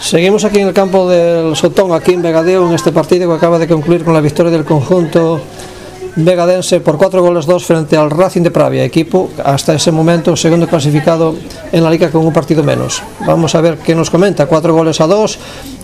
Seguimos 0.00 0.44
aquí 0.44 0.58
en 0.58 0.68
el 0.68 0.74
campo 0.74 1.08
del 1.08 1.56
Sotón, 1.56 1.92
aquí 1.92 2.12
en 2.12 2.22
Vegadeo, 2.22 2.66
en 2.68 2.74
este 2.74 2.92
partido 2.92 3.28
que 3.28 3.36
acaba 3.36 3.58
de 3.58 3.66
concluir 3.66 4.04
con 4.04 4.12
la 4.12 4.20
victoria 4.20 4.52
del 4.52 4.64
conjunto 4.64 5.40
vegadense 6.16 6.80
por 6.80 6.96
4 6.96 7.22
goles 7.22 7.46
2 7.46 7.64
frente 7.64 7.96
al 7.96 8.10
Racing 8.10 8.42
de 8.42 8.50
Pravia, 8.50 8.84
equipo 8.84 9.30
hasta 9.42 9.74
ese 9.74 9.90
momento 9.90 10.36
segundo 10.36 10.68
clasificado 10.68 11.34
en 11.72 11.82
la 11.82 11.90
liga 11.90 12.10
con 12.10 12.24
un 12.24 12.32
partido 12.32 12.62
menos. 12.62 13.02
Vamos 13.26 13.54
a 13.54 13.60
ver 13.60 13.78
qué 13.78 13.94
nos 13.94 14.10
comenta, 14.10 14.46
4 14.46 14.74
goles 14.74 15.00
a 15.00 15.06
2, 15.06 15.38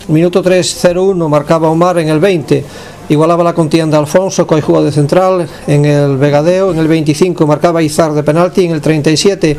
minuto 0.07 0.43
3-0-1 0.43 1.27
marcaba 1.27 1.69
Omar 1.69 1.99
en 1.99 2.09
el 2.09 2.19
20, 2.19 2.63
igualaba 3.09 3.43
la 3.43 3.53
contienda 3.53 3.97
Alfonso, 3.97 4.47
que 4.47 4.55
hoy 4.55 4.83
de 4.85 4.91
central 4.91 5.47
en 5.67 5.85
el 5.85 6.17
Vegadeo, 6.17 6.71
en 6.71 6.79
el 6.79 6.87
25 6.87 7.45
marcaba 7.45 7.83
Izar 7.83 8.13
de 8.13 8.23
penalti, 8.23 8.65
en 8.65 8.71
el 8.71 8.81
37 8.81 9.57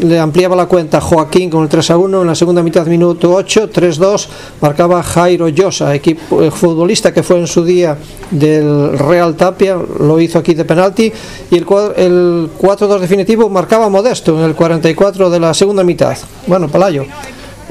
le 0.00 0.18
ampliaba 0.18 0.54
la 0.54 0.66
cuenta 0.66 1.00
Joaquín 1.00 1.50
con 1.50 1.62
el 1.62 1.68
3 1.68 1.90
a 1.90 1.98
1 1.98 2.20
en 2.22 2.26
la 2.26 2.34
segunda 2.34 2.62
mitad 2.62 2.86
minuto 2.86 3.32
8 3.34 3.70
3-2 3.70 4.28
marcaba 4.60 5.02
Jairo 5.02 5.48
Llosa 5.48 5.94
equipo 5.94 6.42
eh, 6.42 6.50
futbolista 6.50 7.12
que 7.12 7.22
fue 7.22 7.38
en 7.38 7.46
su 7.46 7.64
día 7.64 7.98
del 8.30 8.96
Real 8.96 9.34
Tapia 9.34 9.76
lo 9.76 10.20
hizo 10.20 10.38
aquí 10.38 10.54
de 10.54 10.64
penalti 10.64 11.12
y 11.50 11.56
el, 11.56 11.66
el 11.96 12.50
4-2 12.58 12.98
definitivo 13.00 13.48
marcaba 13.48 13.88
Modesto 13.88 14.38
en 14.38 14.44
el 14.44 14.54
44 14.54 15.30
de 15.30 15.40
la 15.40 15.52
segunda 15.52 15.82
mitad. 15.82 16.16
Bueno 16.46 16.68
Palayo 16.68 17.04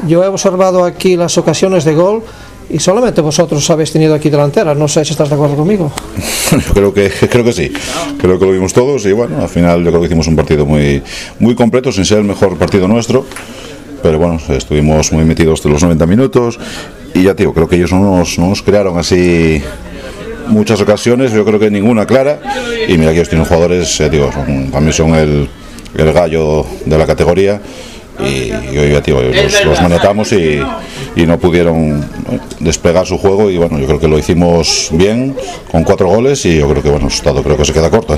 yo 0.07 0.23
he 0.23 0.27
observado 0.27 0.83
aquí 0.83 1.15
las 1.15 1.37
ocasiones 1.37 1.85
de 1.85 1.95
gol 1.95 2.23
y 2.69 2.79
solamente 2.79 3.21
vosotros 3.21 3.69
habéis 3.69 3.91
tenido 3.91 4.13
aquí 4.13 4.29
delantera. 4.29 4.73
No 4.73 4.87
sé 4.87 5.05
si 5.05 5.11
estás 5.11 5.29
de 5.29 5.35
acuerdo 5.35 5.55
conmigo. 5.55 5.91
yo 6.51 6.59
creo 6.73 6.93
que, 6.93 7.09
creo 7.29 7.43
que 7.43 7.53
sí. 7.53 7.71
Creo 8.19 8.39
que 8.39 8.45
lo 8.45 8.51
vimos 8.51 8.73
todos 8.73 9.05
y 9.05 9.11
bueno, 9.11 9.41
al 9.41 9.49
final 9.49 9.83
yo 9.83 9.89
creo 9.89 10.01
que 10.01 10.07
hicimos 10.07 10.27
un 10.27 10.35
partido 10.35 10.65
muy, 10.65 11.01
muy 11.39 11.55
completo, 11.55 11.91
sin 11.91 12.05
ser 12.05 12.19
el 12.19 12.23
mejor 12.23 12.57
partido 12.57 12.87
nuestro. 12.87 13.25
Pero 14.01 14.19
bueno, 14.19 14.39
estuvimos 14.49 15.11
muy 15.11 15.25
metidos 15.25 15.63
de 15.63 15.69
los 15.69 15.81
90 15.81 16.05
minutos 16.05 16.59
y 17.13 17.23
ya 17.23 17.33
digo, 17.33 17.53
creo 17.53 17.67
que 17.67 17.75
ellos 17.75 17.91
no 17.91 18.17
nos, 18.17 18.37
no 18.37 18.49
nos 18.49 18.61
crearon 18.61 18.97
así 18.97 19.61
muchas 20.47 20.79
ocasiones, 20.81 21.31
yo 21.31 21.43
creo 21.45 21.59
que 21.59 21.71
ninguna 21.71 22.05
clara. 22.05 22.39
Y 22.87 22.97
mira 22.97 23.11
que 23.11 23.17
ellos 23.17 23.29
tienen 23.29 23.45
jugadores, 23.45 23.99
eh, 23.99 24.09
digo, 24.09 24.29
para 24.71 24.85
mí 24.85 24.91
son 24.91 25.15
el, 25.15 25.49
el 25.95 26.13
gallo 26.13 26.65
de 26.85 26.97
la 26.97 27.05
categoría 27.05 27.61
y, 28.19 28.51
hoy 28.77 28.91
los, 28.91 29.65
los, 29.65 29.81
manetamos 29.81 30.31
y, 30.31 30.61
y, 31.15 31.25
no 31.25 31.37
pudieron 31.37 32.07
despegar 32.59 33.05
su 33.05 33.17
juego 33.17 33.49
y 33.49 33.57
bueno, 33.57 33.77
yo 33.79 33.85
creo 33.87 33.99
que 33.99 34.07
lo 34.07 34.17
hicimos 34.17 34.89
bien 34.91 35.35
con 35.71 35.83
cuatro 35.83 36.07
goles 36.07 36.45
y 36.45 36.57
yo 36.57 36.69
creo 36.69 36.81
que 36.81 36.89
bueno, 36.89 37.05
el 37.05 37.11
resultado 37.11 37.43
creo 37.43 37.57
que 37.57 37.65
se 37.65 37.73
queda 37.73 37.89
corto. 37.89 38.17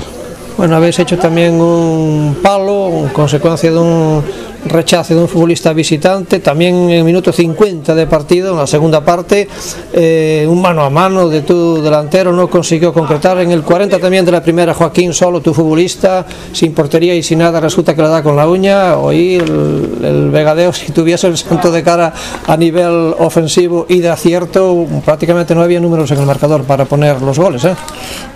Bueno, 0.56 0.74
habéis 0.74 0.98
hecho 0.98 1.16
también 1.16 1.60
un 1.60 2.36
palo, 2.42 3.04
en 3.04 3.08
consecuencia 3.10 3.70
de 3.70 3.78
un 3.78 4.24
rechace 4.66 5.14
de 5.14 5.20
un 5.20 5.28
futbolista 5.28 5.72
visitante, 5.72 6.40
también 6.40 6.74
en 6.74 6.90
el 6.90 7.04
minuto 7.04 7.32
50 7.32 7.94
de 7.94 8.06
partido, 8.06 8.52
en 8.52 8.58
la 8.58 8.66
segunda 8.66 9.04
parte, 9.04 9.48
eh, 9.92 10.46
un 10.48 10.60
mano 10.60 10.82
a 10.82 10.90
mano 10.90 11.28
de 11.28 11.42
tu 11.42 11.80
delantero 11.82 12.32
no 12.32 12.48
consiguió 12.48 12.92
concretar, 12.92 13.38
en 13.38 13.50
el 13.50 13.62
40 13.62 13.98
también 13.98 14.24
de 14.24 14.32
la 14.32 14.42
primera 14.42 14.74
Joaquín 14.74 15.12
solo, 15.12 15.40
tu 15.40 15.54
futbolista, 15.54 16.26
sin 16.52 16.72
portería 16.72 17.14
y 17.14 17.22
sin 17.22 17.38
nada, 17.38 17.60
resulta 17.60 17.94
que 17.94 18.02
le 18.02 18.08
da 18.08 18.22
con 18.22 18.36
la 18.36 18.48
uña, 18.48 18.96
hoy 18.96 19.36
el, 19.36 20.30
Vegadeo, 20.30 20.72
si 20.72 20.92
tuviese 20.92 21.26
el 21.26 21.36
santo 21.36 21.70
de 21.70 21.82
cara 21.82 22.12
a 22.46 22.56
nivel 22.56 23.14
ofensivo 23.18 23.86
y 23.88 24.00
de 24.00 24.08
acierto, 24.08 24.86
prácticamente 25.04 25.54
no 25.54 25.62
había 25.62 25.80
números 25.80 26.10
en 26.10 26.18
el 26.18 26.26
marcador 26.26 26.64
para 26.64 26.84
poner 26.84 27.20
los 27.22 27.38
goles. 27.38 27.64
¿eh? 27.64 27.74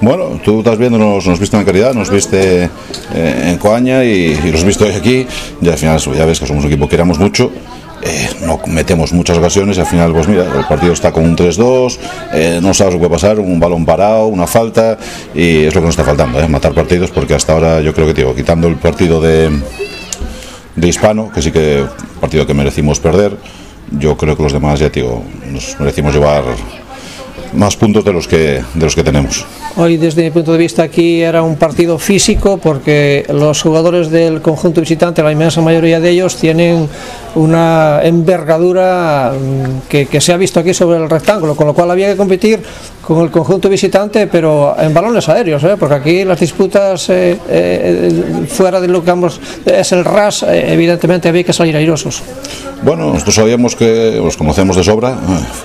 Bueno, 0.01 0.41
tú 0.45 0.59
estás 0.59 0.79
viendo, 0.79 0.99
nos, 0.99 1.27
nos 1.27 1.39
viste 1.39 1.57
en 1.57 1.65
calidad, 1.65 1.95
nos 1.95 2.11
viste 2.11 2.71
eh, 3.15 3.45
en 3.47 3.59
Coaña 3.59 4.05
y, 4.05 4.39
y 4.45 4.53
los 4.53 4.65
viste 4.65 4.85
hoy 4.85 4.93
aquí, 4.93 5.27
y 5.61 5.69
al 5.69 5.79
final 5.79 6.01
ya 6.15 6.25
ves 6.25 6.41
que 6.41 6.47
somos 6.47 6.65
un 6.65 6.71
equipo 6.71 6.87
que 6.87 6.93
queramos 6.93 7.19
mucho. 7.19 7.51
Eh, 8.05 8.29
no 8.45 8.61
metemos 8.67 9.13
muchas 9.13 9.39
ocasiones 9.39 9.77
y 9.77 9.81
al 9.81 9.87
final, 9.87 10.13
pues 10.13 10.27
mira, 10.27 10.45
el 10.59 10.65
partido 10.67 10.93
está 10.93 11.13
con 11.13 11.23
un 11.23 11.37
3-2, 11.37 11.99
eh, 12.33 12.59
no 12.61 12.75
sabes 12.75 12.95
lo 12.95 12.99
que 12.99 13.07
puede 13.07 13.21
pasar, 13.21 13.39
un 13.39 13.61
balón 13.61 13.87
parado, 13.87 14.27
una 14.27 14.49
falta, 14.49 14.99
y 15.33 15.67
es 15.67 15.75
lo 15.75 15.83
que 15.83 15.87
nos 15.87 15.93
está 15.93 16.03
faltando, 16.03 16.41
eh, 16.41 16.49
matar 16.49 16.75
partidos, 16.75 17.13
porque 17.13 17.35
hasta 17.35 17.53
ahora 17.53 17.81
yo 17.81 17.95
creo 17.95 18.09
que, 18.09 18.15
digo, 18.15 18.35
quitando 18.35 18.67
el 18.67 18.75
partido 18.75 19.21
de, 19.21 19.51
de 20.75 20.89
Hispano, 20.89 21.31
que 21.31 21.43
sí 21.43 21.53
que 21.53 21.85
partido 22.21 22.45
que 22.45 22.55
merecimos 22.55 22.99
perder, 22.99 23.37
yo 23.93 24.17
creo 24.17 24.37
que 24.37 24.43
los 24.43 24.53
demás, 24.53 24.81
ya 24.81 24.89
digo, 24.89 25.23
nos 25.53 25.79
merecimos 25.79 26.13
llevar 26.13 26.43
más 27.55 27.77
puntos 27.77 28.05
de 28.05 28.13
los 28.13 28.29
que, 28.29 28.63
de 28.75 28.85
los 28.85 28.95
que 28.95 29.03
tenemos. 29.03 29.45
Hoy 29.77 29.97
desde 29.97 30.23
mi 30.23 30.31
punto 30.31 30.53
de 30.53 30.59
vista 30.59 30.83
aquí 30.83 31.23
era 31.23 31.43
un 31.43 31.57
partido 31.57 31.99
físico 31.99 32.59
porque 32.59 33.25
los 33.33 33.63
jugadores 33.63 34.11
del 34.11 34.43
conjunto 34.43 34.81
visitante, 34.81 35.23
la 35.23 35.33
inmensa 35.33 35.61
mayoría 35.61 36.01
de 36.01 36.11
ellos, 36.11 36.37
tienen 36.37 36.89
una 37.35 38.01
envergadura 38.03 39.33
mm, 39.33 39.89
que, 39.89 40.21
se 40.21 40.33
ha 40.33 40.37
visto 40.37 40.61
aquí 40.61 40.75
sobre 40.75 40.99
el 40.99 41.09
rectángulo, 41.09 41.55
con 41.57 41.67
lo 41.67 41.75
cual 41.75 41.91
había 41.91 42.09
que 42.09 42.17
competir 42.17 42.63
con 43.01 43.23
el 43.23 43.31
conjunto 43.31 43.69
visitante, 43.69 44.27
pero 44.27 44.77
en 44.79 44.93
balones 44.93 45.29
aéreos, 45.29 45.65
¿eh? 45.65 45.77
porque 45.79 45.95
aquí 45.95 46.25
las 46.25 46.39
disputas 46.39 47.09
eh, 47.09 47.39
eh, 47.49 48.47
fuera 48.49 48.81
de 48.81 48.89
lo 48.89 49.03
que 49.03 49.13
es 49.67 49.93
el 49.93 50.05
RAS, 50.05 50.45
evidentemente 50.49 51.29
había 51.29 51.45
que 51.45 51.53
salir 51.53 51.77
airosos. 51.77 52.23
Bueno, 52.83 53.13
nosotros 53.13 53.35
sabíamos 53.37 53.77
que 53.77 54.21
los 54.23 54.37
conocemos 54.37 54.77
de 54.77 54.85
sobra, 54.85 55.17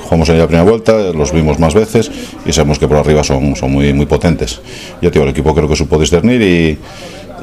jugamos 0.04 0.30
en 0.30 0.38
la 0.38 0.48
primera 0.48 0.70
vuelta, 0.70 0.94
los 1.14 1.32
vimos 1.32 1.60
más 1.60 1.74
veces 1.78 2.12
y 2.46 2.52
sabemos 2.52 2.80
que 2.80 2.88
por 2.88 2.98
arriba 2.98 3.24
son, 3.24 3.56
son 3.56 3.72
muy, 3.72 3.94
muy 3.94 4.06
potentes. 4.06 4.60
Yo 5.02 5.10
digo, 5.10 5.24
el 5.24 5.32
equipo 5.32 5.54
creo 5.54 5.68
que 5.70 5.76
supo 5.76 6.00
discernir 6.00 6.42
y 6.42 6.78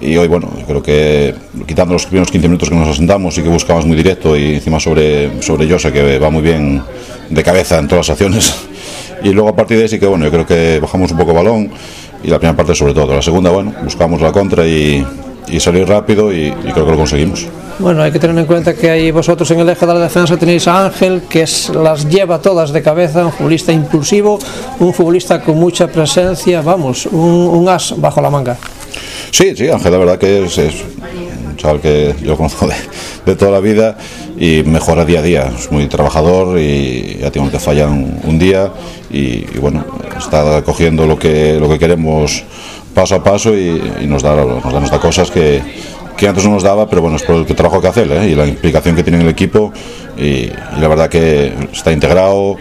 y 0.01 0.17
hoy, 0.17 0.29
bueno, 0.29 0.51
creo 0.67 0.83
que 0.83 1.35
quitando 1.67 1.95
los 1.95 2.05
primeros 2.07 2.31
15 2.31 2.49
minutos 2.49 2.69
que 2.69 2.75
nos 2.75 2.89
asentamos 2.89 3.39
y 3.39 3.43
que 3.43 3.49
buscamos 3.49 3.87
muy 3.87 3.97
directo 3.97 4.37
y 4.37 4.57
encima 4.57 4.81
sobre, 4.81 5.43
sobre 5.43 5.67
Yosa, 5.67 5.93
que 5.93 6.19
va 6.19 6.31
muy 6.31 6.43
bien 6.43 6.83
de 7.31 7.43
cabeza 7.43 7.79
en 7.79 7.89
todas 7.89 8.09
las 8.09 8.15
acciones. 8.15 8.55
Y 9.23 9.31
luego 9.31 9.49
a 9.49 9.57
partir 9.57 9.79
de 9.79 9.85
ahí 9.85 9.89
sí 9.89 9.99
que, 9.99 10.07
bueno, 10.07 10.27
yo 10.27 10.31
creo 10.31 10.47
que 10.47 10.79
bajamos 10.81 11.11
un 11.11 11.17
poco 11.17 11.31
el 11.31 11.37
balón 11.39 11.71
y 12.23 12.29
la 12.29 12.39
primera 12.39 12.55
parte 12.55 12.75
sobre 12.75 12.93
todo. 12.93 13.15
La 13.15 13.23
segunda, 13.23 13.51
bueno, 13.51 13.73
buscamos 13.83 14.21
la 14.21 14.33
contra 14.33 14.67
y, 14.67 15.03
y 15.49 15.61
salir 15.61 15.89
rápido 15.89 16.31
y, 16.31 16.51
creo 16.51 16.85
que 16.85 16.91
lo 16.91 16.97
conseguimos. 16.99 17.47
Bueno, 17.79 18.03
hay 18.03 18.13
que 18.13 18.21
tener 18.21 18.39
en 18.39 18.47
cuenta 18.47 18.75
que 18.75 18.89
ahí 18.89 19.11
vosotros 19.11 19.51
en 19.51 19.59
el 19.59 19.69
eje 19.69 19.85
de 19.85 19.95
la 19.95 20.01
defensa 20.01 20.37
tenéis 20.37 20.69
a 20.69 20.87
Ángel, 20.87 21.23
que 21.29 21.43
es, 21.43 21.71
las 21.71 22.09
lleva 22.09 22.41
todas 22.41 22.73
de 22.73 22.81
cabeza, 22.83 23.27
un 23.27 23.33
futbolista 23.33 23.73
impulsivo, 23.73 24.39
un 24.79 24.95
futbolista 24.95 25.43
con 25.43 25.57
mucha 25.57 25.89
presencia, 25.89 26.63
vamos, 26.63 27.07
un, 27.07 27.21
un 27.21 27.69
as 27.69 27.95
bajo 28.01 28.21
la 28.21 28.31
manga. 28.31 28.57
Sí, 29.33 29.57
sí, 29.57 29.69
Ángel, 29.69 29.91
la 29.91 29.99
verdad 29.99 30.19
que 30.19 30.45
es, 30.45 30.57
un 30.57 31.57
chaval 31.57 31.81
que 31.81 32.15
yo 32.23 32.37
conozco 32.37 32.69
de, 33.27 33.35
toda 33.35 33.51
la 33.51 33.59
vida 33.59 33.99
y 34.39 34.63
mejora 34.63 35.05
día 35.05 35.19
a 35.19 35.23
día. 35.23 35.53
Es 35.59 35.73
muy 35.73 35.89
trabajador 35.89 36.61
y 36.61 37.19
ya 37.21 37.33
tengo 37.33 37.51
que 37.51 37.59
fallar 37.59 37.89
un, 37.89 38.39
día 38.39 38.73
y, 39.11 39.45
bueno, 39.59 39.85
está 40.17 40.63
cogiendo 40.63 41.07
lo 41.07 41.19
que, 41.19 41.59
lo 41.59 41.69
que 41.69 41.81
queremos 41.81 42.45
paso 42.95 43.17
a 43.17 43.25
paso 43.25 43.57
y, 43.57 44.07
nos, 44.07 44.23
da, 44.23 44.37
nos 44.37 44.91
da 44.91 45.01
cosas 45.01 45.33
que, 45.33 45.61
que 46.17 46.29
antes 46.29 46.45
no 46.45 46.53
nos 46.53 46.63
daba, 46.63 46.89
pero 46.89 47.03
bueno, 47.03 47.17
es 47.17 47.23
por 47.23 47.37
el 47.37 47.47
trabajo 47.47 47.81
que 47.81 47.89
hace 47.89 48.03
¿eh? 48.03 48.29
y 48.31 48.35
la 48.35 48.47
implicación 48.47 48.95
que 48.97 49.03
tiene 49.03 49.19
en 49.19 49.25
el 49.25 49.31
equipo 49.31 49.73
y, 50.17 50.49
la 50.79 50.89
verdad 50.89 51.09
que 51.09 51.53
está 51.73 51.93
integrado, 51.93 52.57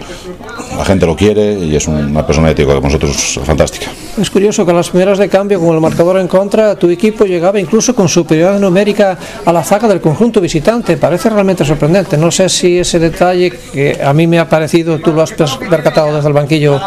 la 0.78 0.86
gente 0.86 1.06
lo 1.06 1.16
quiere 1.16 1.54
y 1.54 1.76
es 1.76 1.88
una 1.88 2.26
persona 2.26 2.50
ética 2.50 2.74
con 2.74 2.84
nosotros 2.84 3.40
fantástica. 3.44 3.92
Es 4.20 4.30
curioso 4.30 4.66
que 4.66 4.72
en 4.72 4.78
las 4.78 4.90
primeras 4.90 5.18
de 5.18 5.30
cambio, 5.30 5.60
con 5.60 5.74
el 5.74 5.82
marcador 5.82 6.20
en 6.20 6.28
contra, 6.28 6.76
tu 6.76 6.90
equipo 6.90 7.26
llegaba 7.26 7.60
incluso 7.60 7.96
con 7.96 8.08
superioridad 8.08 8.60
numérica 8.60 9.18
a 9.46 9.54
la 9.54 9.64
zaga 9.64 9.88
del 9.88 10.02
conjunto 10.02 10.42
visitante. 10.42 10.98
Parece 10.98 11.30
realmente 11.30 11.66
sorprendente. 11.66 12.18
No 12.18 12.32
sé 12.32 12.50
si 12.50 12.80
ese 12.80 13.00
detalle 13.00 13.52
que 13.52 14.00
a 14.04 14.14
mí 14.14 14.28
me 14.28 14.40
ha 14.40 14.48
parecido, 14.48 15.00
tú 15.00 15.14
lo 15.14 15.22
has 15.22 15.32
percatado 15.32 16.16
desde 16.16 16.28
el 16.28 16.34
banquillo, 16.34 16.80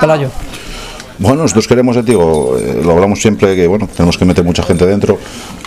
Pelayo. 0.00 0.30
Bueno, 1.18 1.42
nosotros 1.42 1.68
queremos, 1.68 2.04
digo, 2.04 2.58
eh, 2.58 2.80
lo 2.82 2.92
hablamos 2.92 3.20
siempre 3.20 3.54
que 3.54 3.68
bueno, 3.68 3.88
tenemos 3.94 4.18
que 4.18 4.24
meter 4.24 4.42
mucha 4.42 4.64
gente 4.64 4.84
dentro 4.84 5.16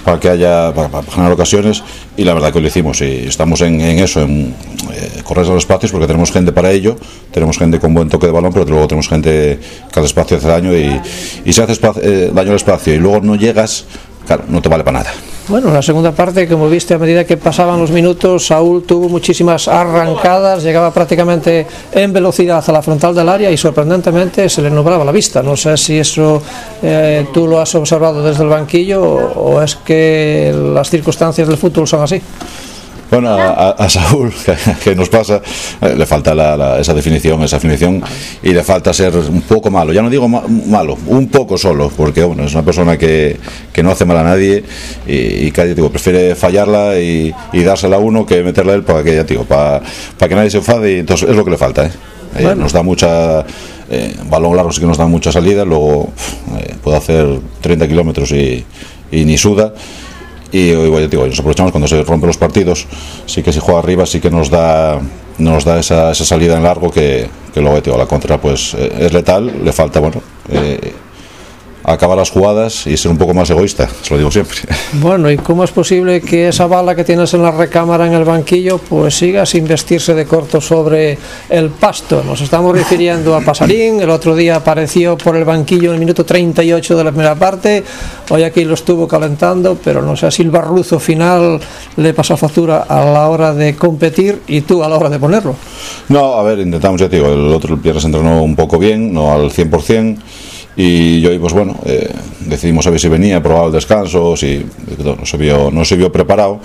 para 0.03 0.19
que 0.19 0.29
haya, 0.29 0.73
para, 0.73 1.03
generar 1.03 1.31
ocasiones 1.31 1.83
y 2.17 2.25
la 2.25 2.33
verdad 2.33 2.51
que 2.51 2.59
lo 2.59 2.67
hicimos 2.67 2.99
y 2.99 3.27
estamos 3.27 3.61
en, 3.61 3.79
eso, 3.79 4.21
en 4.21 4.53
eh, 4.93 5.21
correr 5.23 5.47
los 5.47 5.59
espacios 5.59 5.93
porque 5.93 6.05
tenemos 6.05 6.33
gente 6.33 6.51
para 6.51 6.71
ello, 6.71 6.97
tenemos 7.31 7.57
gente 7.57 7.79
con 7.79 7.93
buen 7.93 8.09
toque 8.09 8.25
de 8.25 8.33
balón, 8.33 8.51
pero 8.51 8.65
luego 8.65 8.87
tenemos 8.87 9.07
gente 9.07 9.57
que 9.91 9.99
hace 9.99 10.07
espacio 10.07 10.35
hace 10.35 10.47
daño 10.47 10.75
y, 10.75 11.01
y 11.45 11.53
si 11.53 11.61
haces 11.61 11.79
eh, 12.01 12.29
daño 12.33 12.49
al 12.49 12.57
espacio 12.57 12.93
y 12.93 12.97
luego 12.97 13.21
no 13.21 13.35
llegas, 13.35 13.85
claro, 14.25 14.43
no 14.49 14.61
te 14.61 14.67
vale 14.67 14.83
para 14.83 14.99
nada. 14.99 15.13
Bueno, 15.49 15.71
la 15.71 15.81
segunda 15.81 16.11
parte, 16.11 16.45
como 16.45 16.67
viste, 16.67 16.93
a 16.93 16.97
medida 16.97 17.23
que 17.23 17.37
pasaban 17.37 17.79
los 17.79 17.89
minutos, 17.89 18.47
Saúl 18.47 18.83
tuvo 18.83 19.07
muchísimas 19.07 19.69
arrancadas, 19.69 20.61
llegaba 20.61 20.93
prácticamente 20.93 21.65
en 21.93 22.11
velocidad 22.11 22.61
a 22.67 22.71
la 22.73 22.81
frontal 22.81 23.15
del 23.15 23.29
área 23.29 23.49
y 23.49 23.55
sorprendentemente 23.55 24.49
se 24.49 24.61
le 24.61 24.69
nublaba 24.69 25.05
la 25.05 25.13
vista. 25.13 25.41
No 25.41 25.55
sé 25.55 25.77
si 25.77 25.99
eso 25.99 26.41
eh, 26.83 27.27
tú 27.33 27.47
lo 27.47 27.61
has 27.61 27.73
observado 27.75 28.21
desde 28.21 28.43
el 28.43 28.49
banquillo 28.49 29.01
o, 29.01 29.53
o 29.53 29.61
es 29.61 29.77
que 29.77 30.53
las 30.73 30.89
circunstancias 30.89 31.47
del 31.47 31.55
fútbol 31.55 31.87
son 31.87 32.03
así. 32.03 32.21
Bueno, 33.09 33.29
a, 33.29 33.69
a 33.69 33.89
Saúl, 33.89 34.33
que, 34.83 34.93
nos 34.93 35.07
pasa, 35.07 35.41
eh, 35.81 35.95
le 35.97 36.05
falta 36.05 36.35
la, 36.35 36.57
la, 36.57 36.79
esa 36.79 36.93
definición, 36.93 37.41
esa 37.41 37.55
definición, 37.55 38.03
y 38.43 38.51
le 38.51 38.63
falta 38.63 38.93
ser 38.93 39.15
un 39.15 39.41
poco 39.41 39.71
malo. 39.71 39.93
Ya 39.93 40.01
no 40.01 40.09
digo 40.09 40.27
ma 40.27 40.43
malo, 40.47 40.97
un 41.07 41.29
poco 41.29 41.57
solo, 41.57 41.89
porque 41.95 42.23
bueno, 42.23 42.43
es 42.43 42.53
una 42.53 42.63
persona 42.63 42.97
que, 42.97 43.37
que 43.71 43.81
no 43.81 43.91
hace 43.91 44.03
mal 44.03 44.17
a 44.17 44.23
nadie 44.23 44.63
y, 45.07 45.47
y 45.47 45.51
que 45.51 45.73
digo, 45.73 45.89
prefiere 45.89 46.35
fallarla 46.35 46.99
y, 46.99 47.33
y, 47.53 47.63
dársela 47.63 47.95
a 47.95 47.99
uno 47.99 48.25
que 48.25 48.43
meterla 48.43 48.73
a 48.73 48.75
él 48.75 48.83
para 48.83 49.03
que, 49.03 49.15
ya 49.15 49.23
digo, 49.23 49.45
para, 49.45 49.81
para 50.17 50.29
que 50.29 50.35
nadie 50.35 50.49
se 50.49 50.57
enfade, 50.57 50.95
y 50.95 50.99
entonces 50.99 51.29
es 51.29 51.35
lo 51.35 51.45
que 51.45 51.51
le 51.51 51.57
falta. 51.57 51.85
¿eh? 51.85 51.91
Eh, 52.37 52.55
nos 52.55 52.73
da 52.73 52.83
mucha 52.83 53.45
eh, 53.89 54.15
balón 54.29 54.55
largo 54.55 54.71
sí 54.71 54.81
que 54.81 54.85
nos 54.85 54.97
da 54.97 55.07
mucha 55.07 55.31
salida 55.31 55.63
luego 55.63 56.11
puede 56.83 56.97
hacer 56.97 57.39
30 57.61 57.87
kilómetros 57.87 58.31
y, 58.31 58.63
y 59.11 59.23
ni 59.23 59.37
suda 59.37 59.73
y 60.57 60.73
hoy 60.73 61.07
digo, 61.07 61.25
nos 61.27 61.39
aprovechamos 61.39 61.71
cuando 61.71 61.87
se 61.87 62.03
rompen 62.03 62.27
los 62.27 62.37
partidos, 62.37 62.87
sí 63.25 63.43
que 63.43 63.53
si 63.53 63.59
juega 63.59 63.79
arriba 63.79 64.05
sí 64.05 64.19
que 64.19 64.29
nos 64.29 64.49
da 64.49 64.99
nos 65.37 65.65
da 65.65 65.79
esa, 65.79 66.11
esa 66.11 66.25
salida 66.25 66.57
en 66.57 66.63
largo 66.63 66.89
que, 66.89 67.29
que 67.53 67.61
luego 67.61 67.79
digo, 67.81 67.97
la 67.97 68.07
contra 68.07 68.39
pues 68.39 68.73
eh, 68.73 68.91
es 69.01 69.13
letal, 69.13 69.63
le 69.63 69.71
falta 69.71 69.99
bueno 69.99 70.21
eh, 70.49 70.93
acabar 71.87 72.17
las 72.17 72.29
jugadas 72.29 72.85
y 72.85 72.97
ser 72.97 73.09
un 73.09 73.17
poco 73.17 73.33
más 73.33 73.49
egoísta, 73.49 73.89
se 74.01 74.13
lo 74.13 74.17
digo 74.17 74.29
siempre. 74.29 74.57
Bueno, 74.93 75.31
¿y 75.31 75.37
cómo 75.37 75.63
es 75.63 75.71
posible 75.71 76.19
que 76.19 76.49
esa 76.49 76.67
bala 76.67 76.95
que 76.95 77.05
tienes 77.05 77.33
en 77.33 77.41
la 77.41 77.51
recámara 77.51 78.05
en 78.05 78.13
el 78.13 78.25
banquillo 78.25 78.77
pues 78.77 79.17
siga 79.17 79.45
sin 79.45 79.65
vestirse 79.65 80.13
de 80.13 80.25
corto 80.25 80.59
sobre 80.59 81.17
el 81.49 81.69
pasto? 81.69 82.23
Nos 82.25 82.41
estamos 82.41 82.75
refiriendo 82.75 83.33
a 83.35 83.41
Pasarín, 83.41 84.01
el 84.01 84.09
otro 84.09 84.35
día 84.35 84.57
apareció 84.57 85.17
por 85.17 85.37
el 85.37 85.45
banquillo 85.45 85.89
en 85.89 85.93
el 85.93 85.99
minuto 86.01 86.25
38 86.25 86.97
de 86.97 87.03
la 87.05 87.11
primera 87.11 87.35
parte, 87.35 87.83
hoy 88.29 88.43
aquí 88.43 88.65
lo 88.65 88.73
estuvo 88.73 89.07
calentando, 89.07 89.77
pero 89.81 90.01
no 90.01 90.17
sé 90.17 90.29
si 90.29 90.41
el 90.41 90.51
barruzo 90.51 90.99
final 90.99 91.57
le 91.95 92.13
pasó 92.13 92.35
factura 92.35 92.85
a 92.89 93.05
la 93.05 93.29
hora 93.29 93.53
de 93.53 93.77
competir 93.77 94.41
y 94.47 94.61
tú 94.61 94.83
a 94.83 94.89
la 94.89 94.97
hora 94.97 95.09
de 95.09 95.19
ponerlo. 95.19 95.55
No, 96.09 96.33
a 96.33 96.43
ver, 96.43 96.59
intentamos, 96.59 96.99
ya 96.99 97.07
te 97.07 97.15
digo, 97.15 97.29
el 97.29 97.53
otro 97.53 97.75
el 97.75 97.79
Pierre 97.79 98.01
se 98.01 98.07
entrenó 98.07 98.43
un 98.43 98.57
poco 98.57 98.77
bien, 98.77 99.13
no 99.13 99.31
al 99.31 99.51
100%, 99.51 100.17
y 100.79 101.19
yo 101.21 101.37
pues 101.41 101.53
bueno 101.53 101.75
eh, 101.85 102.07
decidimos 102.41 102.85
a 102.85 102.91
ver 102.91 102.99
si 102.99 103.07
venía 103.07 103.41
probaba 103.41 103.65
el 103.65 103.73
descanso 103.73 104.37
si 104.37 104.63
no 105.03 105.25
se 105.25 105.37
vio 105.37 105.71
no 105.71 105.83
se 105.83 105.95
vio 105.95 106.11
preparado. 106.11 106.59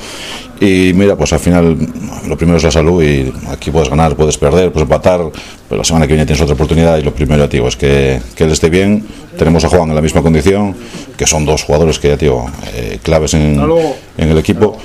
Y 0.61 0.93
mira 0.95 1.17
pues 1.17 1.33
al 1.33 1.41
final 1.41 1.77
lo 2.29 2.37
primero 2.37 2.59
es 2.59 2.63
la 2.63 2.71
salud 2.71 3.03
y 3.03 3.33
aquí 3.49 3.71
puedes 3.71 3.89
ganar 3.89 4.15
puedes 4.15 4.37
perder 4.37 4.71
puedes 4.71 4.87
empatar 4.87 5.21
pero 5.69 5.79
la 5.79 5.85
semana 5.85 6.07
que 6.07 6.13
viene 6.13 6.27
tienes 6.27 6.43
otra 6.43 6.55
oportunidad 6.55 6.99
y 6.99 7.03
lo 7.03 7.13
primero 7.15 7.49
tío 7.49 7.67
es 7.67 7.77
que, 7.77 8.21
que 8.37 8.45
él 8.45 8.53
esté 8.53 8.69
bien. 8.69 9.05
Tenemos 9.39 9.65
a 9.65 9.69
Juan 9.71 9.89
en 9.89 9.95
la 9.95 10.03
misma 10.03 10.23
condición 10.23 10.77
que 11.17 11.27
son 11.27 11.47
dos 11.47 11.65
jugadores 11.65 11.99
que 11.99 12.09
ya 12.09 12.19
tío 12.19 12.45
eh, 12.75 12.99
claves 13.03 13.33
en, 13.33 13.59
en 14.19 14.29
el 14.29 14.39
equipo 14.39 14.77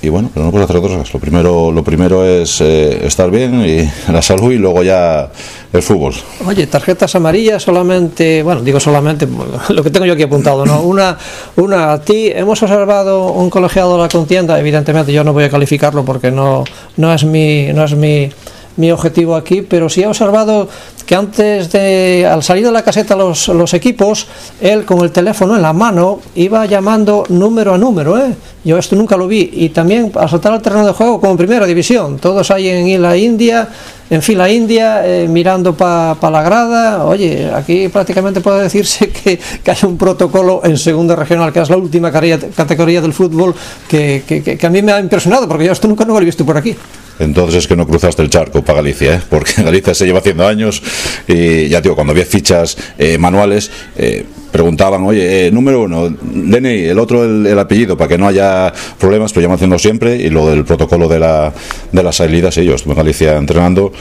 y 0.00 0.08
bueno, 0.08 0.30
pero 0.32 0.46
no 0.46 0.52
puedes 0.52 0.64
hacer 0.64 0.76
otras 0.76 0.92
cosas. 0.92 1.12
Lo 1.12 1.20
primero, 1.20 1.72
lo 1.72 1.82
primero 1.82 2.24
es 2.24 2.60
eh, 2.60 3.06
estar 3.06 3.30
bien 3.30 3.64
y 3.64 3.90
la 4.12 4.22
salud 4.22 4.52
y 4.52 4.58
luego 4.58 4.82
ya 4.82 5.30
el 5.72 5.82
fútbol. 5.82 6.14
Oye, 6.46 6.66
tarjetas 6.66 7.14
amarillas 7.14 7.62
solamente, 7.62 8.42
bueno, 8.42 8.62
digo 8.62 8.80
solamente 8.80 9.26
lo 9.68 9.82
que 9.82 9.90
tengo 9.90 10.06
yo 10.06 10.14
aquí 10.14 10.22
apuntado, 10.22 10.64
¿no? 10.64 10.82
Una, 10.82 11.16
una 11.56 11.92
a 11.92 12.00
ti, 12.00 12.30
hemos 12.34 12.62
observado 12.62 13.32
un 13.32 13.50
colegiado 13.50 13.96
de 13.96 14.02
la 14.02 14.08
contienda, 14.08 14.58
evidentemente 14.58 15.12
yo 15.12 15.24
no 15.24 15.32
voy 15.32 15.44
a 15.44 15.50
calificarlo 15.50 16.04
porque 16.04 16.30
no, 16.30 16.64
no 16.96 17.12
es 17.12 17.24
mi, 17.24 17.72
no 17.72 17.84
es 17.84 17.94
mi, 17.94 18.30
mi 18.78 18.90
objetivo 18.90 19.36
aquí, 19.36 19.62
pero 19.62 19.88
sí 19.88 20.02
he 20.02 20.06
observado 20.06 20.68
que 21.04 21.14
antes 21.14 21.70
de, 21.72 22.28
al 22.30 22.42
salir 22.42 22.64
de 22.64 22.72
la 22.72 22.82
caseta 22.82 23.16
los, 23.16 23.48
los 23.48 23.74
equipos, 23.74 24.26
él 24.60 24.84
con 24.84 25.00
el 25.00 25.10
teléfono 25.10 25.56
en 25.56 25.62
la 25.62 25.72
mano 25.72 26.20
iba 26.34 26.64
llamando 26.66 27.24
número 27.28 27.74
a 27.74 27.78
número, 27.78 28.18
¿eh? 28.18 28.34
Yo 28.64 28.76
esto 28.76 28.96
nunca 28.96 29.16
lo 29.16 29.26
vi. 29.26 29.48
Y 29.52 29.70
también 29.70 30.12
al 30.14 30.28
saltar 30.28 30.52
al 30.52 30.60
terreno 30.60 30.86
de 30.86 30.92
juego 30.92 31.20
como 31.20 31.36
primera 31.36 31.64
división, 31.64 32.18
todos 32.18 32.50
ahí 32.50 32.68
en 32.68 33.00
la 33.00 33.16
India, 33.16 33.68
en 34.10 34.22
fila 34.22 34.50
india, 34.50 35.06
eh, 35.06 35.26
mirando 35.28 35.74
para 35.74 36.14
pa 36.14 36.30
la 36.30 36.42
grada. 36.42 37.04
Oye, 37.04 37.50
aquí 37.54 37.88
prácticamente 37.88 38.40
puede 38.40 38.62
decirse 38.62 39.08
que, 39.24 39.38
que, 39.38 39.70
hay 39.70 39.78
un 39.84 39.96
protocolo 39.96 40.60
en 40.64 40.76
segunda 40.76 41.16
regional, 41.16 41.52
que 41.52 41.60
es 41.60 41.70
la 41.70 41.76
última 41.76 42.10
categoría 42.10 43.00
del 43.00 43.12
fútbol, 43.12 43.54
que, 43.88 44.24
que, 44.26 44.42
que 44.42 44.66
a 44.66 44.70
mí 44.70 44.82
me 44.82 44.92
ha 44.92 45.00
impresionado, 45.00 45.48
porque 45.48 45.64
yo 45.64 45.72
esto 45.72 45.88
nunca 45.88 46.04
no 46.04 46.14
lo 46.14 46.20
he 46.20 46.24
visto 46.24 46.44
por 46.44 46.56
aquí 46.56 46.76
entonces 47.18 47.60
es 47.60 47.68
que 47.68 47.76
no 47.76 47.86
cruzaste 47.86 48.22
el 48.22 48.30
charco 48.30 48.62
para 48.62 48.78
Galicia, 48.78 49.14
¿eh? 49.14 49.20
porque 49.28 49.52
Galicia 49.62 49.94
se 49.94 50.06
lleva 50.06 50.20
haciendo 50.20 50.46
años 50.46 50.82
y 51.26 51.68
ya 51.68 51.80
digo, 51.80 51.94
cuando 51.94 52.12
había 52.12 52.24
fichas 52.24 52.76
eh, 52.98 53.18
manuales 53.18 53.70
eh, 53.96 54.24
preguntaban, 54.50 55.04
oye, 55.04 55.46
eh, 55.46 55.50
número 55.50 55.82
uno, 55.82 56.08
DNI, 56.08 56.84
el 56.84 56.98
otro 56.98 57.24
el, 57.24 57.46
el, 57.46 57.58
apellido, 57.58 57.96
para 57.96 58.08
que 58.08 58.18
no 58.18 58.26
haya 58.26 58.72
problemas, 58.98 59.32
pero 59.32 59.42
llaman 59.42 59.56
haciendo 59.56 59.78
siempre 59.78 60.16
y 60.16 60.30
lo 60.30 60.48
del 60.48 60.64
protocolo 60.64 61.08
de 61.08 61.18
la, 61.18 61.52
de 61.92 62.02
las 62.02 62.16
salidas, 62.16 62.54
sí, 62.54 62.64
yo 62.64 62.74
estuve 62.74 62.92
en 62.92 62.98
Galicia 62.98 63.36
entrenando 63.36 63.92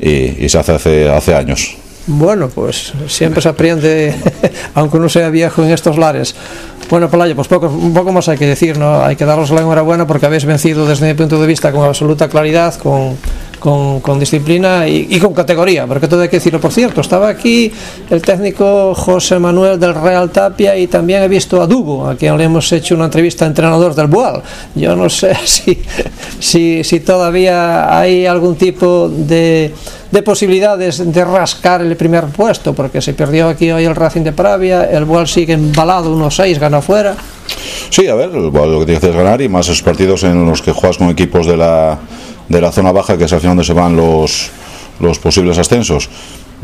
y, 0.00 0.48
se 0.48 0.58
hace, 0.58 0.72
hace 0.72 1.08
hace 1.08 1.34
años. 1.34 1.76
Bueno, 2.06 2.48
pues 2.48 2.92
siempre 3.08 3.42
se 3.42 3.48
aprende, 3.48 4.14
aunque 4.74 4.96
uno 4.96 5.08
sea 5.08 5.28
viejo 5.28 5.64
en 5.64 5.72
estos 5.72 5.98
lares. 5.98 6.36
Bueno, 6.88 7.10
Pelayo, 7.10 7.34
pues 7.34 7.48
poco, 7.48 7.68
poco 7.92 8.12
más 8.12 8.28
hay 8.28 8.38
que 8.38 8.46
decir, 8.46 8.78
¿no? 8.78 9.02
Hay 9.02 9.16
que 9.16 9.24
daros 9.24 9.50
la 9.50 9.60
enhorabuena 9.60 10.06
porque 10.06 10.26
habéis 10.26 10.44
vencido 10.44 10.86
desde 10.86 11.08
mi 11.08 11.14
punto 11.14 11.40
de 11.40 11.46
vista 11.46 11.72
con 11.72 11.84
absoluta 11.84 12.28
claridad, 12.28 12.74
con, 12.76 13.16
con, 13.58 14.18
disciplina 14.20 14.86
y, 14.86 15.18
con 15.18 15.34
categoría, 15.34 15.86
porque 15.86 16.06
todo 16.06 16.22
hay 16.22 16.28
que 16.28 16.36
decirlo. 16.36 16.60
Por 16.60 16.72
cierto, 16.72 17.00
estaba 17.00 17.28
aquí 17.28 17.72
el 18.08 18.22
técnico 18.22 18.94
José 18.94 19.40
Manuel 19.40 19.80
del 19.80 19.94
Real 19.94 20.30
Tapia 20.30 20.76
y 20.76 20.86
también 20.86 21.22
he 21.24 21.28
visto 21.28 21.60
a 21.60 21.66
Dugo, 21.66 22.08
a 22.08 22.14
quien 22.14 22.36
le 22.38 22.44
hemos 22.44 22.70
hecho 22.72 22.94
una 22.94 23.06
entrevista 23.06 23.44
a 23.44 23.48
entrenador 23.48 23.94
del 23.94 24.06
Boal. 24.06 24.42
Yo 24.76 24.94
no 24.94 25.10
sé 25.10 25.34
si, 26.38 26.84
si 26.84 27.00
todavía 27.00 27.98
hay 27.98 28.26
algún 28.26 28.54
tipo 28.54 29.08
de 29.08 29.74
de 30.10 30.22
posibilidades 30.22 31.12
de 31.12 31.24
rascar 31.24 31.82
el 31.82 31.96
primer 31.96 32.26
puesto, 32.26 32.74
porque 32.74 33.00
se 33.00 33.14
perdió 33.14 33.48
aquí 33.48 33.70
hoy 33.70 33.84
el 33.84 33.94
Racing 33.94 34.22
de 34.22 34.32
Pravia, 34.32 34.84
el 34.84 35.04
Boal 35.04 35.26
sigue 35.26 35.54
embalado 35.54 36.14
unos 36.14 36.36
6, 36.36 36.58
gana 36.58 36.80
fuera. 36.80 37.16
Sí, 37.90 38.06
a 38.08 38.14
ver, 38.14 38.30
el 38.30 38.50
Boal 38.50 38.72
lo 38.72 38.78
que 38.80 38.86
tiene 38.86 39.00
que 39.00 39.06
hacer 39.06 39.10
es 39.10 39.24
ganar 39.24 39.40
y 39.40 39.48
más 39.48 39.66
esos 39.66 39.82
partidos 39.82 40.24
en 40.24 40.46
los 40.46 40.62
que 40.62 40.72
juegas 40.72 40.98
con 40.98 41.08
equipos 41.08 41.46
de 41.46 41.56
la, 41.56 41.98
de 42.48 42.60
la 42.60 42.72
zona 42.72 42.92
baja, 42.92 43.16
que 43.16 43.24
es 43.24 43.32
al 43.32 43.40
final 43.40 43.56
donde 43.56 43.64
se 43.64 43.72
van 43.72 43.96
los, 43.96 44.50
los 45.00 45.18
posibles 45.18 45.58
ascensos. 45.58 46.08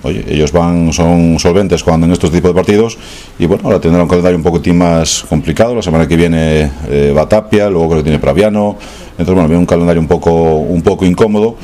Oye, 0.05 0.25
ellos 0.27 0.53
van, 0.53 0.93
son 0.93 1.39
solventes 1.39 1.85
cuando 1.85 2.07
en 2.07 2.13
estos 2.13 2.31
tipos 2.31 2.51
de 2.51 2.55
partidos 2.55 2.97
y 3.39 3.45
bueno, 3.45 3.65
ahora 3.65 3.79
tendrá 3.79 4.03
un 4.03 4.09
calendario 4.09 4.39
un 4.39 4.43
poquitín 4.43 4.79
más 4.79 5.25
complicado. 5.29 5.75
La 5.75 5.83
semana 5.83 6.09
que 6.09 6.17
viene 6.17 6.71
eh, 6.89 7.13
Batapia, 7.15 7.69
luego 7.69 7.89
creo 7.89 7.99
que 7.99 8.05
tiene 8.05 8.19
Praviano. 8.19 8.79
Entonces, 9.11 9.35
bueno, 9.35 9.49
viene 9.49 9.61
un 9.61 9.67
calendario 9.67 10.01
un 10.01 10.09
poco, 10.09 10.33
un 10.33 10.81
poco 10.83 11.05
incómodo 11.05 11.57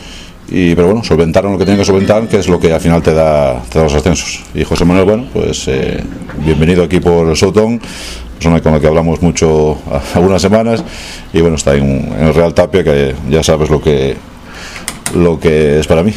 y 0.48 0.74
pero 0.74 0.88
bueno, 0.88 1.04
solventaron 1.04 1.52
lo 1.52 1.58
que 1.58 1.64
tienen 1.64 1.80
que 1.80 1.84
solventar, 1.84 2.26
que 2.26 2.38
es 2.38 2.48
lo 2.48 2.58
que 2.58 2.72
al 2.72 2.80
final 2.80 3.02
te 3.02 3.12
da, 3.12 3.62
te 3.68 3.78
da 3.78 3.84
los 3.84 3.94
ascensos. 3.94 4.44
Y 4.54 4.64
José 4.64 4.84
Manuel, 4.84 5.04
bueno, 5.04 5.26
pues 5.32 5.68
eh, 5.68 6.02
bienvenido 6.44 6.84
aquí 6.84 7.00
por 7.00 7.36
Sotón, 7.36 7.80
persona 8.34 8.60
con 8.60 8.72
la 8.72 8.80
que 8.80 8.86
hablamos 8.86 9.20
mucho 9.20 9.78
algunas 10.14 10.40
semanas, 10.40 10.82
y 11.32 11.40
bueno, 11.40 11.56
está 11.56 11.74
en, 11.74 12.12
en 12.18 12.26
el 12.26 12.34
Real 12.34 12.54
Tapia, 12.54 12.82
que 12.82 13.14
ya 13.28 13.42
sabes 13.42 13.68
lo 13.70 13.80
que, 13.80 14.16
lo 15.14 15.38
que 15.38 15.80
es 15.80 15.86
para 15.86 16.02
mí. 16.02 16.12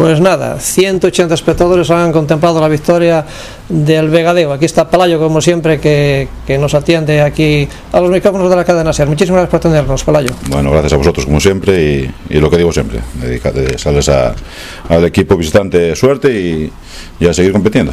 Pues 0.00 0.18
nada, 0.18 0.58
180 0.58 1.34
espectadores 1.34 1.90
han 1.90 2.10
contemplado 2.10 2.58
la 2.58 2.68
victoria 2.68 3.22
del 3.68 4.08
Vegadeo. 4.08 4.50
Aquí 4.50 4.64
está 4.64 4.88
Palayo, 4.88 5.18
como 5.18 5.42
siempre, 5.42 5.78
que, 5.78 6.26
nos 6.58 6.72
atiende 6.72 7.20
aquí 7.20 7.68
a 7.92 8.00
los 8.00 8.10
micrófonos 8.10 8.48
de 8.48 8.56
la 8.56 8.64
cadena 8.64 8.94
SER. 8.94 9.08
Muchísimas 9.08 9.42
gracias 9.42 9.50
por 9.50 9.58
atendernos, 9.58 10.02
Palayo. 10.02 10.30
Bueno, 10.48 10.70
gracias 10.70 10.94
a 10.94 10.96
vosotros, 10.96 11.26
como 11.26 11.38
siempre, 11.38 12.10
y, 12.30 12.34
y 12.34 12.40
lo 12.40 12.48
que 12.48 12.56
digo 12.56 12.72
siempre, 12.72 13.00
dedicate, 13.20 13.76
sales 13.76 14.08
a, 14.08 14.34
al 14.88 15.04
equipo 15.04 15.36
visitante 15.36 15.94
suerte 15.94 16.32
y, 16.32 16.72
y 17.22 17.26
a 17.28 17.34
seguir 17.34 17.52
compitiendo. 17.52 17.92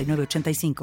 85. 0.01 0.73